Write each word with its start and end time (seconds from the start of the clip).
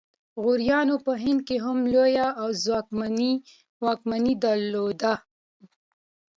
غوریانو 0.41 0.95
په 1.05 1.11
هند 1.23 1.39
کې 1.47 1.57
هم 1.65 1.77
لویې 1.93 2.27
او 2.41 2.49
ځواکمنې 2.63 3.33
واکمنۍ 3.83 4.33
درلودې 4.43 5.13